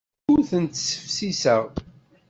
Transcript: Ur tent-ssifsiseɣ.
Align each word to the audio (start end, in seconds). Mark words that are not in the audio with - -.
Ur 0.31 0.39
tent-ssifsiseɣ. 0.49 1.63